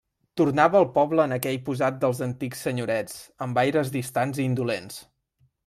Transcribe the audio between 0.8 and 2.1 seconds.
poble en aquell posat